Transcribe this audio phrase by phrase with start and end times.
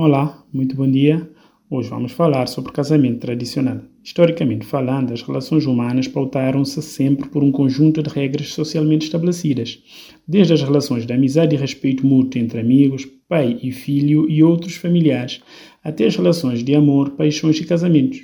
[0.00, 1.28] Olá, muito bom dia.
[1.68, 3.80] Hoje vamos falar sobre casamento tradicional.
[4.00, 9.82] Historicamente falando, as relações humanas pautaram-se sempre por um conjunto de regras socialmente estabelecidas,
[10.24, 14.76] desde as relações de amizade e respeito mútuo entre amigos, pai e filho e outros
[14.76, 15.40] familiares,
[15.82, 18.20] até as relações de amor, paixões e casamentos.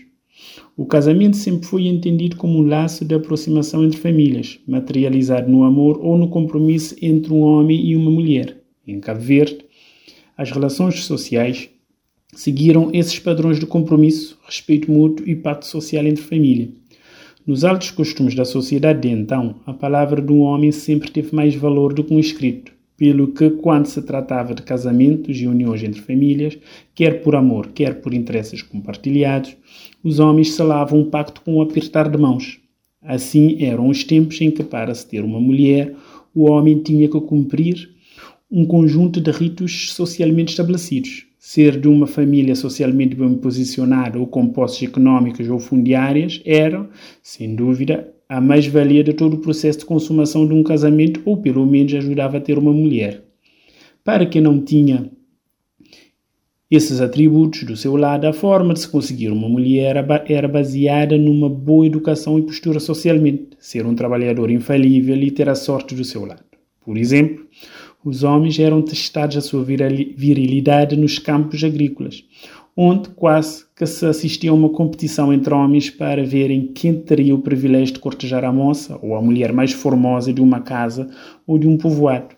[0.77, 5.98] O casamento sempre foi entendido como um laço de aproximação entre famílias, materializado no amor
[6.00, 8.59] ou no compromisso entre um homem e uma mulher.
[8.86, 9.64] Em Cabo Verde,
[10.37, 11.69] as relações sociais
[12.34, 16.70] seguiram esses padrões de compromisso, respeito mútuo e pacto social entre família.
[17.47, 21.55] Nos altos costumes da sociedade de então, a palavra de um homem sempre teve mais
[21.55, 26.01] valor do que um escrito, pelo que, quando se tratava de casamentos e uniões entre
[26.01, 26.57] famílias,
[26.95, 29.57] quer por amor, quer por interesses compartilhados,
[30.02, 32.60] os homens selavam um pacto com um apertar de mãos.
[33.02, 35.95] Assim eram os tempos em que, para se ter uma mulher,
[36.35, 37.91] o homem tinha que cumprir
[38.57, 41.27] um conjunto de ritos socialmente estabelecidos.
[41.41, 46.88] Ser de uma família socialmente bem posicionada ou com posses económicas ou fundiárias era,
[47.21, 51.66] sem dúvida, a mais-valia de todo o processo de consumação de um casamento ou pelo
[51.66, 53.24] menos ajudava a ter uma mulher.
[54.05, 55.11] Para quem não tinha
[56.71, 59.96] esses atributos do seu lado, a forma de se conseguir uma mulher
[60.29, 65.56] era baseada numa boa educação e postura socialmente, ser um trabalhador infalível e ter a
[65.56, 66.44] sorte do seu lado.
[66.84, 67.47] Por exemplo,
[68.05, 72.22] os homens eram testados a sua virilidade nos campos agrícolas,
[72.77, 77.41] onde quase que se assistia a uma competição entre homens para verem quem teria o
[77.41, 81.09] privilégio de cortejar a moça ou a mulher mais formosa de uma casa
[81.47, 82.34] ou de um povoado.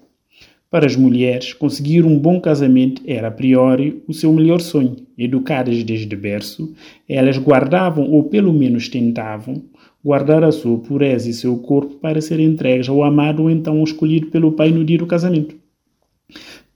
[0.71, 4.97] Para as mulheres, conseguir um bom casamento era a priori o seu melhor sonho.
[5.17, 6.75] Educadas desde berço,
[7.09, 9.63] elas guardavam, ou pelo menos tentavam,
[10.07, 14.29] guardar a sua pureza e seu corpo para ser entregues ao amado ou então escolhido
[14.29, 15.57] pelo pai no dia do casamento.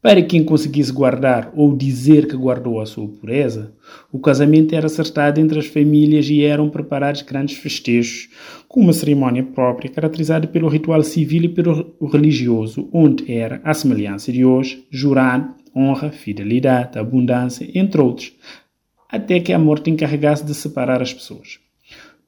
[0.02, 3.72] Para quem conseguisse guardar ou dizer que guardou a sua pureza,
[4.10, 8.28] o casamento era acertado entre as famílias e eram preparados grandes festejos,
[8.66, 14.32] com uma cerimónia própria caracterizada pelo ritual civil e pelo religioso, onde era, à semelhança
[14.32, 18.32] de hoje, jurado, honra, fidelidade, abundância, entre outros,
[19.08, 21.69] até que a morte encarregasse de separar as pessoas.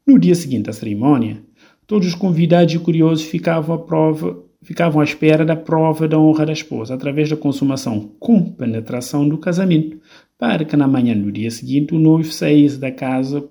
[0.04, 1.42] No dia seguinte à cerimônia,
[1.86, 6.46] todos os convidados e curiosos ficavam à prova ficavam à espera da prova da honra
[6.46, 10.00] da esposa através da consumação com penetração do casamento,
[10.38, 13.48] para que na manhã do dia seguinte o noivo saísse da casa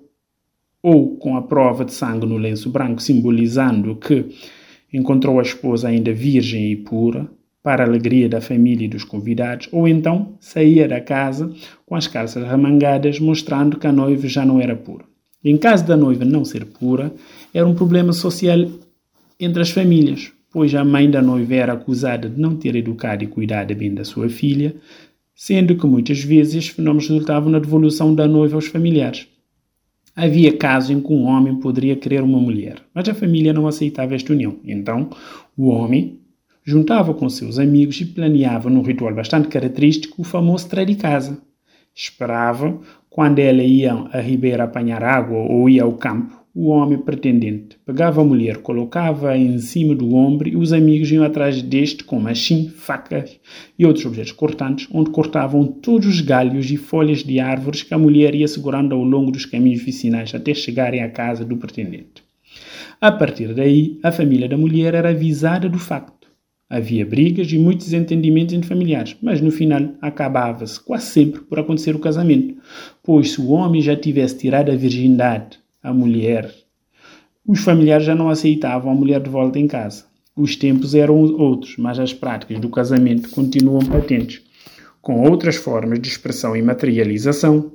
[0.82, 4.26] ou com a prova de sangue no lenço branco, simbolizando que
[4.92, 7.30] encontrou a esposa ainda virgem e pura,
[7.62, 11.54] para a alegria da família e dos convidados, ou então saía da casa
[11.86, 15.11] com as calças remangadas, mostrando que a noiva já não era pura.
[15.44, 17.12] Em caso da noiva não ser pura,
[17.52, 18.58] era um problema social
[19.38, 23.26] entre as famílias, pois a mãe da noiva era acusada de não ter educado e
[23.26, 24.76] cuidado bem da sua filha,
[25.34, 29.26] sendo que muitas vezes estes fenômenos resultavam na devolução da noiva aos familiares.
[30.14, 34.14] Havia casos em que um homem poderia querer uma mulher, mas a família não aceitava
[34.14, 34.58] esta união.
[34.62, 35.08] Então,
[35.56, 36.20] o homem
[36.62, 41.38] juntava com seus amigos e planeava, num ritual bastante característico, o famoso trair de casa.
[41.94, 42.78] Esperava
[43.12, 48.22] quando ela ia à ribeira apanhar água ou ia ao campo, o homem pretendente pegava
[48.22, 52.68] a mulher, colocava-a em cima do ombro e os amigos iam atrás deste com machim,
[52.68, 53.38] facas
[53.78, 57.98] e outros objetos cortantes, onde cortavam todos os galhos e folhas de árvores que a
[57.98, 62.22] mulher ia segurando ao longo dos caminhos vicinais até chegarem à casa do pretendente.
[62.98, 66.21] A partir daí, a família da mulher era avisada do facto.
[66.74, 71.94] Havia brigas e muitos desentendimentos entre familiares, mas no final acabava-se quase sempre por acontecer
[71.94, 72.56] o casamento,
[73.02, 76.50] pois se o homem já tivesse tirado a virgindade à mulher,
[77.46, 80.06] os familiares já não aceitavam a mulher de volta em casa.
[80.34, 84.40] Os tempos eram outros, mas as práticas do casamento continuam patentes,
[85.02, 87.70] com outras formas de expressão e materialização,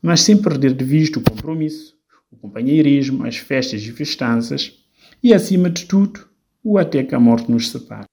[0.00, 1.96] mas sem perder de vista o compromisso,
[2.30, 4.72] o companheirismo, as festas e festanças
[5.20, 6.20] e, acima de tudo,
[6.62, 8.09] o até que a morte nos separe.